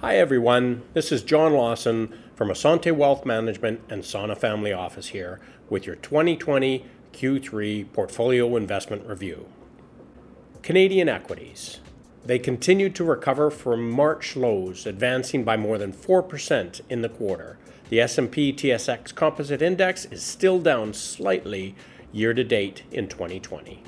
[0.00, 0.82] Hi, everyone.
[0.94, 5.96] This is John Lawson from Assante Wealth Management and Sana Family Office here with your
[5.96, 9.48] 2020 Q3 Portfolio Investment Review.
[10.62, 11.80] Canadian equities.
[12.24, 17.58] They continued to recover from March lows, advancing by more than 4% in the quarter.
[17.88, 21.74] The S&P TSX Composite Index is still down slightly
[22.12, 23.82] year to date in 2020.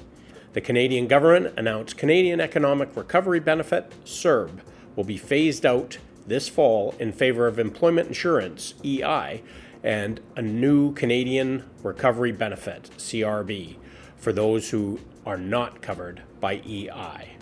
[0.55, 4.59] The Canadian government announced Canadian Economic Recovery Benefit, CERB,
[4.97, 9.43] will be phased out this fall in favor of employment insurance, EI,
[9.83, 13.77] and a new Canadian Recovery Benefit, CRB,
[14.17, 17.37] for those who are not covered by EI.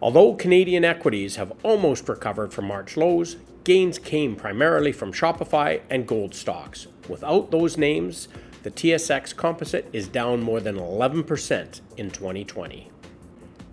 [0.00, 6.06] Although Canadian equities have almost recovered from March lows, gains came primarily from Shopify and
[6.06, 6.88] gold stocks.
[7.08, 8.28] Without those names,
[8.62, 12.90] the TSX Composite is down more than 11% in 2020.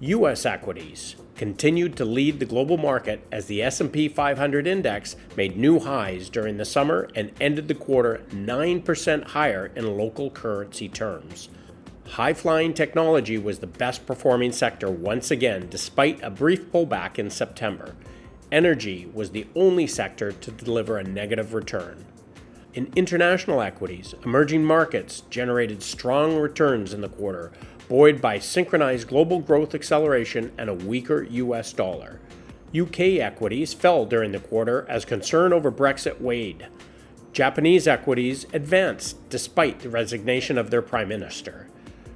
[0.01, 5.79] US equities continued to lead the global market as the S&P 500 index made new
[5.79, 11.47] highs during the summer and ended the quarter 9% higher in local currency terms.
[12.07, 17.95] High-flying technology was the best performing sector once again despite a brief pullback in September.
[18.51, 22.03] Energy was the only sector to deliver a negative return.
[22.73, 27.53] In international equities, emerging markets generated strong returns in the quarter,
[27.89, 32.19] buoyed by synchronized global growth acceleration and a weaker US dollar.
[32.77, 36.67] UK equities fell during the quarter as concern over Brexit waned.
[37.33, 41.67] Japanese equities advanced despite the resignation of their prime minister,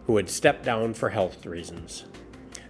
[0.05, 2.05] who had stepped down for health reasons.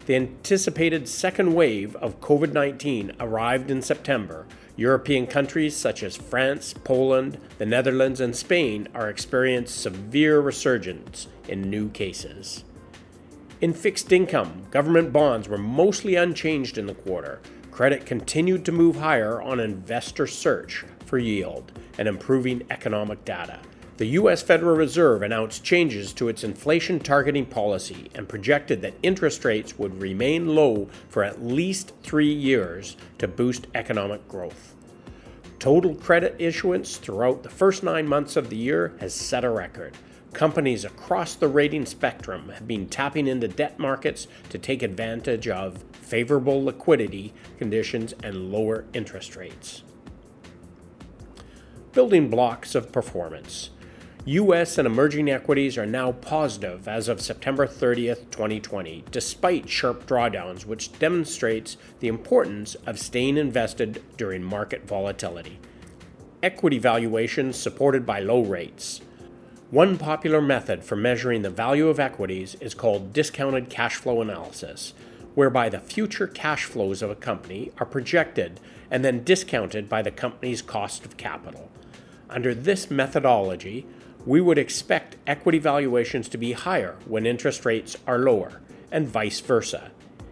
[0.06, 4.46] The anticipated second wave of COVID 19 arrived in September.
[4.76, 11.70] European countries such as France, Poland, the Netherlands, and Spain are experiencing severe resurgence in
[11.70, 12.64] new cases.
[13.64, 17.39] In fixed income, government bonds were mostly unchanged in the quarter.
[17.72, 23.61] Credit continued to move higher on investor search for yield and improving economic data.
[23.95, 24.41] The U.S.
[24.41, 30.01] Federal Reserve announced changes to its inflation targeting policy and projected that interest rates would
[30.01, 34.75] remain low for at least three years to boost economic growth.
[35.59, 39.95] Total credit issuance throughout the first nine months of the year has set a record.
[40.33, 45.83] Companies across the rating spectrum have been tapping into debt markets to take advantage of
[45.91, 49.83] favorable liquidity conditions and lower interest rates.
[51.94, 53.69] Building blocks of performance.
[54.25, 54.79] U.S.
[54.79, 60.97] and emerging equities are now positive as of September 30th, 2020, despite sharp drawdowns, which
[60.97, 65.59] demonstrates the importance of staying invested during market volatility.
[66.41, 69.01] Equity valuations supported by low rates.
[69.73, 74.94] One popular method for measuring the value of equities is called discounted cash flow analysis,
[75.34, 78.59] whereby the future cash flows of a company are projected
[78.91, 81.72] and then discounted by the company's cost of capital.
[82.29, 83.88] Under this methodology,
[84.28, 89.39] we would expect equity valuations to be higher when interest rates are lower, and vice
[89.39, 89.89] versa.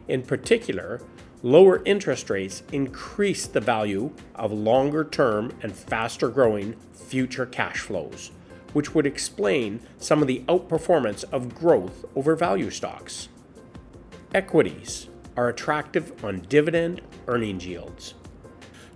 [0.07, 1.01] In particular,
[1.41, 8.29] lower interest rates increase the value of longer term and faster growing future cash flows
[8.73, 13.29] which would explain some of the outperformance of growth over value stocks.
[14.33, 18.13] Equities are attractive on dividend earnings yields.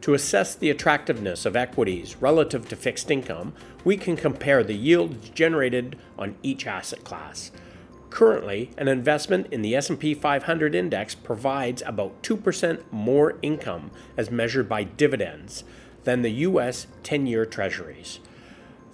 [0.02, 3.54] To assess the attractiveness of equities relative to fixed income,
[3.84, 7.52] we can compare the yields generated on each asset class.
[8.12, 14.70] Currently, an investment in the S&P 500 index provides about 2% more income as measured
[14.70, 15.64] by dividends
[16.04, 18.20] than the US 10-year treasuries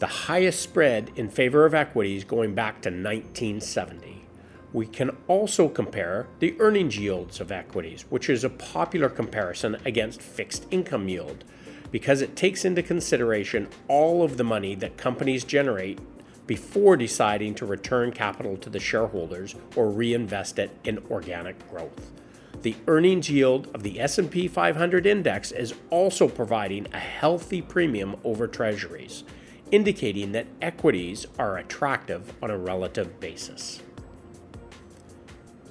[0.01, 4.25] the highest spread in favor of equities going back to 1970.
[4.73, 10.19] We can also compare the earnings yields of equities, which is a popular comparison against
[10.19, 11.43] fixed income yield
[11.91, 15.99] because it takes into consideration all of the money that companies generate
[16.47, 22.09] before deciding to return capital to the shareholders or reinvest it in organic growth.
[22.63, 28.47] The earnings yield of the S&P 500 index is also providing a healthy premium over
[28.47, 29.25] treasuries
[29.71, 33.81] indicating that equities are attractive on a relative basis.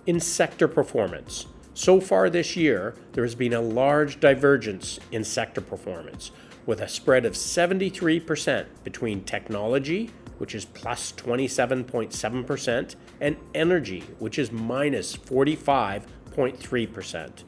[0.07, 5.61] In sector performance, so far this year, there has been a large divergence in sector
[5.61, 6.31] performance,
[6.67, 14.51] with a spread of 73% between technology, which is plus 27.7%, and energy, which is
[14.51, 17.45] minus 45.3%.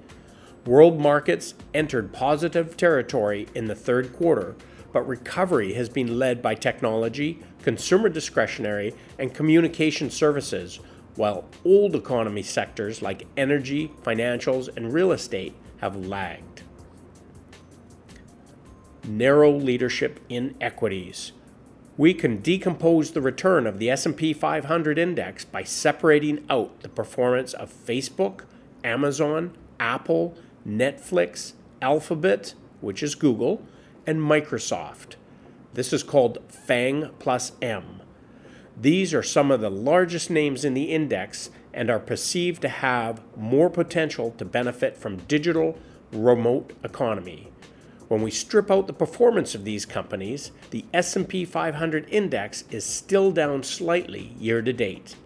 [0.67, 4.55] World markets entered positive territory in the third quarter,
[4.93, 10.81] but recovery has been led by technology, consumer discretionary, and communication services,
[11.17, 16.63] while old economy sectors like energy, financials, and real estate have lagged.
[19.05, 21.33] narrow leadership in equities.
[21.97, 27.53] We can decompose the return of the S&P 500 index by separating out the performance
[27.53, 28.43] of Facebook,
[28.85, 30.37] Amazon, Apple,
[30.67, 33.63] Netflix, Alphabet, which is Google,
[34.07, 35.17] and Microsoft.
[35.75, 38.03] This is called FANG plus M.
[38.81, 43.23] These are some of the largest names in the index and are perceived to have
[43.37, 45.79] more potential to benefit from digital
[46.13, 47.51] remote economy.
[48.09, 53.31] When we strip out the performance of these companies, the S&P 500 index is still
[53.33, 55.17] down slightly year to date.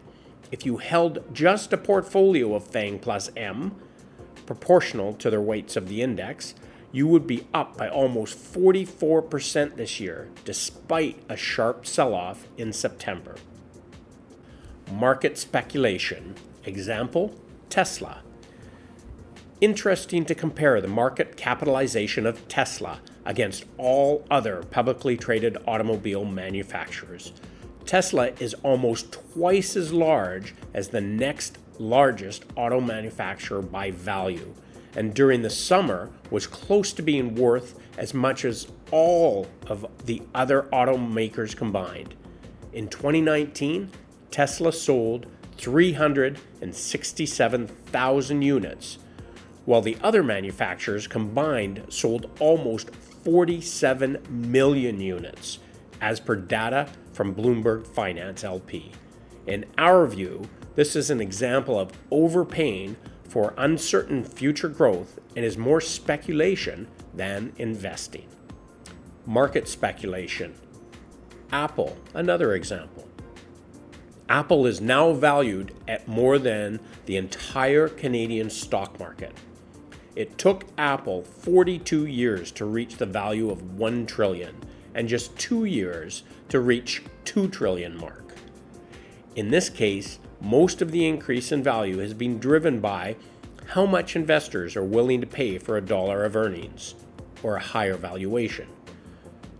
[0.53, 3.75] If you held just a portfolio of FANG plus M,
[4.47, 6.55] proportional to their weights of the index,
[6.93, 12.73] you would be up by almost 44% this year, despite a sharp sell off in
[12.73, 13.37] September.
[14.93, 16.35] Market speculation.
[16.65, 17.35] Example
[17.69, 18.23] Tesla.
[19.61, 27.33] Interesting to compare the market capitalization of Tesla against all other publicly traded automobile manufacturers.
[27.85, 34.55] Tesla is almost twice as large as the next largest auto manufacturer by value,
[34.97, 40.23] and during the summer was close to being worth as much as all of the
[40.35, 42.15] other automakers combined.
[42.73, 43.91] In 2019,
[44.31, 45.27] Tesla sold
[45.59, 48.99] 367,000 units
[49.67, 52.95] while the other manufacturers combined sold almost
[53.25, 55.59] 47 million units,
[56.01, 58.93] as per data from Bloomberg Finance LP.
[59.47, 62.97] In our view, this is an example of overpaying
[63.37, 68.27] for uncertain future growth and is more speculation than investing.
[69.27, 70.55] Market speculation.
[71.53, 73.07] Apple, another example.
[74.31, 79.37] Apple is now valued at more than the entire Canadian stock market.
[80.15, 84.57] It took Apple 42 years to reach the value of 1 trillion
[84.95, 88.33] and just 2 years to reach 2 trillion mark.
[89.35, 93.17] In this case, most of the increase in value has been driven by
[93.69, 96.95] how much investors are willing to pay for a dollar of earnings
[97.43, 98.69] or a higher valuation,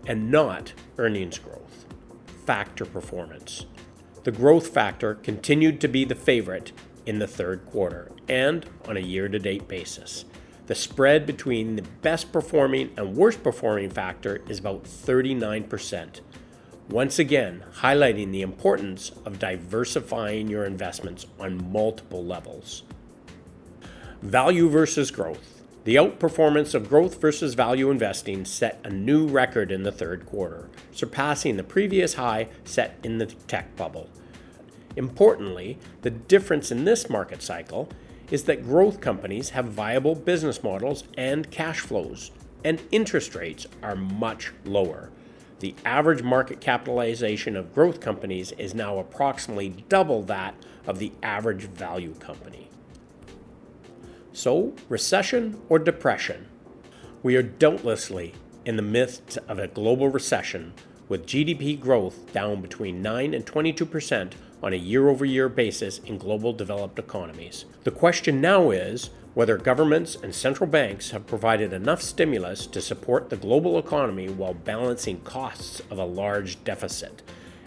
[0.05, 1.85] and not earnings growth,
[2.45, 3.65] factor performance.
[4.23, 6.71] The growth factor continued to be the favorite
[7.05, 10.25] in the third quarter and on a year to date basis.
[10.67, 16.19] The spread between the best performing and worst performing factor is about 39%.
[16.89, 22.83] Once again, highlighting the importance of diversifying your investments on multiple levels.
[24.21, 25.61] Value versus growth.
[25.83, 30.69] The outperformance of growth versus value investing set a new record in the third quarter,
[30.93, 34.09] surpassing the previous high set in the tech bubble.
[34.95, 37.89] Importantly, the difference in this market cycle
[38.31, 42.31] is that growth companies have viable business models and cash flows,
[42.63, 45.09] and interest rates are much lower.
[45.59, 50.55] The average market capitalization of growth companies is now approximately double that
[50.85, 52.69] of the average value company.
[54.33, 56.47] So, recession or depression?
[57.23, 60.73] We are doubtlessly in the midst of a global recession
[61.09, 65.99] with GDP growth down between 9 and 22 percent on a year over year basis
[65.99, 67.65] in global developed economies.
[67.83, 73.29] The question now is whether governments and central banks have provided enough stimulus to support
[73.29, 77.21] the global economy while balancing costs of a large deficit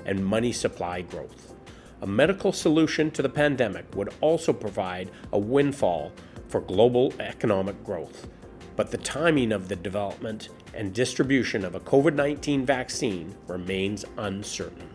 [0.05, 1.55] and money supply growth.
[2.03, 6.11] A medical solution to the pandemic would also provide a windfall
[6.49, 8.27] for global economic growth,
[8.75, 14.91] but the timing of the development and distribution of a COVID 19 vaccine remains uncertain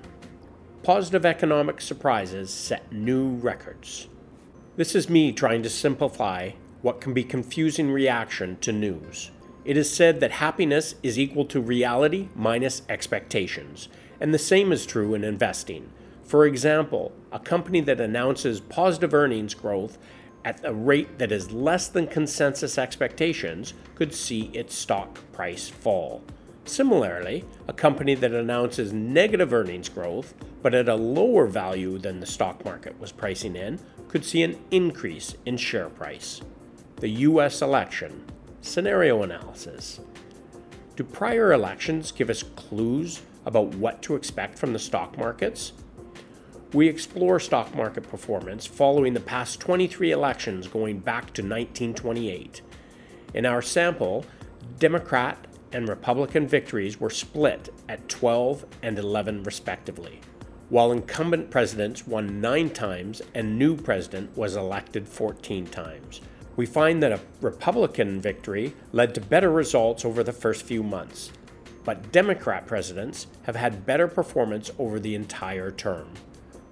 [0.84, 4.08] positive economic surprises set new records.
[4.76, 6.52] This is me trying to simplify
[6.86, 9.32] what can be confusing reaction to news.
[9.64, 13.90] It is said that happiness is equal to reality minus expectations,
[14.20, 15.90] and the same is true in investing.
[16.26, 19.98] For example, a company that announces positive earnings growth
[20.46, 26.22] at a rate that is less than consensus expectations could see its stock price fall.
[26.66, 32.28] Similarly, a company that announces negative earnings growth, but at a lower value than the
[32.28, 36.42] stock market was pricing in, could see an increase in share price.
[37.02, 37.62] The U.S.
[37.62, 38.24] election
[38.62, 40.00] scenario analysis.
[40.96, 45.74] Do prior elections give us clues about what to expect from the stock markets?
[46.72, 52.62] We explore stock market performance following the past 23 elections going back to 1928.
[53.34, 54.26] In our sample,
[54.80, 60.22] Democrat and Republican victories were split at 12 and 11 respectively,
[60.70, 66.22] while incumbent presidents won nine times and new president was elected 14 times.
[66.56, 71.32] We find that a Republican victory led to better results over the first few months.
[71.86, 76.10] but Democrat presidents have had better performance over the entire term.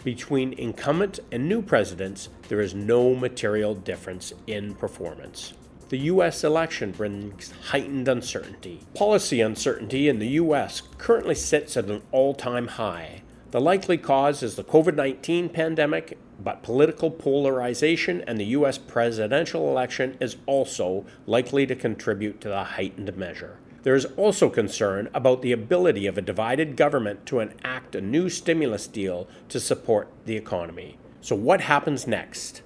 [0.04, 5.54] Between incumbent and new presidents, there is no material difference in performance.
[5.90, 6.44] The U.S.
[6.44, 8.82] election brings heightened uncertainty.
[8.96, 10.82] Policy uncertainty in the U.S.
[10.98, 13.22] currently sits at an all time high.
[13.54, 18.80] The likely cause is the COVID 19 pandemic, but political polarization and the U.S.
[18.80, 23.60] presidential election is also likely to contribute to the heightened measure.
[23.84, 28.28] There is also concern about the ability of a divided government to enact a new
[28.28, 30.98] stimulus deal to support the economy.
[31.22, 32.64] So, what happens next?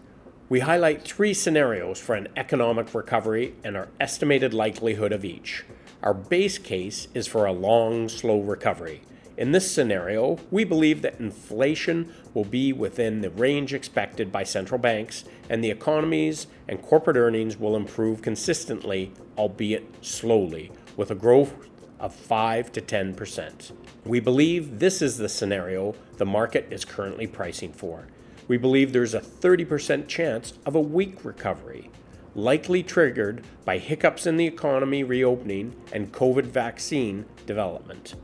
[0.47, 5.65] We highlight three scenarios for an economic recovery and our estimated likelihood of each.
[6.01, 9.01] Our base case is for a long, slow recovery.
[9.37, 14.79] In this scenario, we believe that inflation will be within the range expected by central
[14.79, 21.53] banks, and the economies and corporate earnings will improve consistently, albeit slowly, with a growth
[21.99, 23.71] of 5 to 10%.
[24.05, 28.07] We believe this is the scenario the market is currently pricing for.
[28.47, 31.91] We believe there's a 30% chance of a weak recovery,
[32.33, 38.15] likely triggered by hiccups in the economy reopening and COVID vaccine development.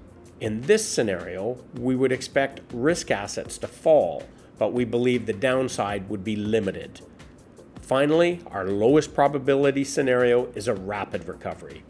[0.43, 4.23] In this scenario, we would expect risk assets to fall,
[4.57, 7.00] but we believe the downside would be limited.
[7.81, 11.85] Finally, our lowest probability scenario is a rapid recovery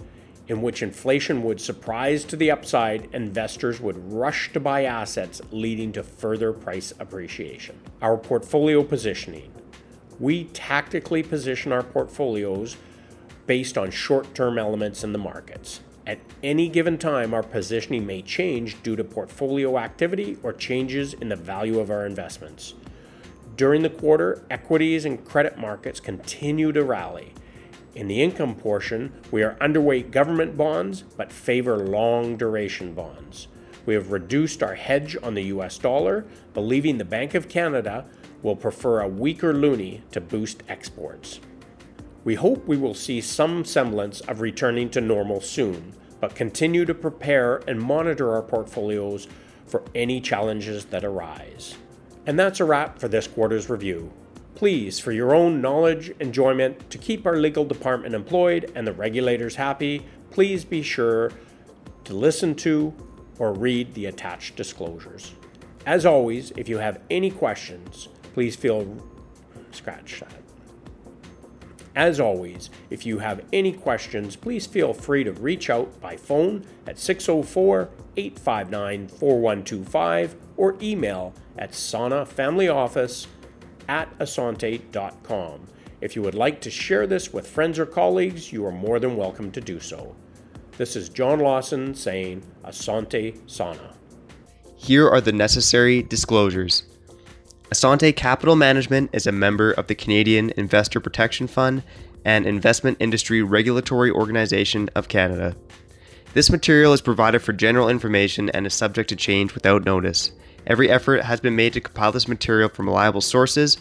[0.48, 5.92] in which inflation would surprise to the upside, investors would rush to buy assets, leading
[5.94, 7.80] to further price appreciation.
[8.04, 9.52] Our portfolio positioning.
[10.20, 12.78] We tactically position our portfolios
[13.48, 15.80] based on short term elements in the markets.
[16.06, 21.30] At any given time, our positioning may change due to portfolio activity or changes in
[21.30, 22.74] the value of our investments.
[23.56, 27.34] During the quarter, equities and credit markets continue to rally.
[27.96, 33.48] In the income portion, we are underweight government bonds but favor long duration bonds.
[33.86, 38.06] We have reduced our hedge on the US dollar, believing the Bank of Canada
[38.42, 41.40] will prefer a weaker loonie to boost exports.
[42.24, 46.94] We hope we will see some semblance of returning to normal soon, but continue to
[46.94, 49.28] prepare and monitor our portfolios
[49.66, 51.76] for any challenges that arise.
[52.26, 54.14] And that's a wrap for this quarter's review.
[54.56, 59.56] Please, for your own knowledge enjoyment, to keep our legal department employed and the regulators
[59.56, 61.32] happy, please be sure
[62.06, 62.94] to listen to
[63.40, 65.34] or read the attached disclosures.
[65.86, 68.98] As always, if you have any questions, please feel
[69.72, 70.43] scratch that.
[71.96, 76.66] As always, if you have any questions, please feel free to reach out by phone
[76.88, 83.28] at 604 859 4125 or email at sanafamilyoffice
[83.88, 85.68] at assante.com.
[86.02, 89.16] If you would like to share this with friends or colleagues, you are more than
[89.16, 90.16] welcome to do so.
[90.78, 93.94] This is John Lawson saying Asante Sana.
[94.76, 96.84] Here are the necessary disclosures.
[97.74, 101.82] Assante Capital Management is a member of the Canadian Investor Protection Fund
[102.24, 105.56] and Investment Industry Regulatory Organization of Canada.
[106.36, 110.34] This material is provided for general information and is subject to change without notice.
[110.68, 113.80] Every effort has been made to compile this material from reliable sources.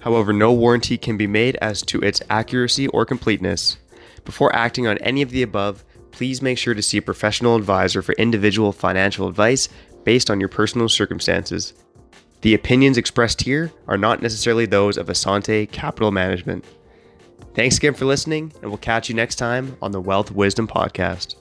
[0.00, 3.78] However, no warranty can be made as to its accuracy or completeness.
[4.26, 8.02] Before acting on any of the above, please make sure to see a professional advisor
[8.02, 9.70] for individual financial advice
[10.04, 11.72] based on your personal circumstances.
[12.42, 16.64] The opinions expressed here are not necessarily those of Assante Capital Management.
[17.54, 21.36] Thanks again for listening, and we'll catch you next time on the Wealth Wisdom Podcast.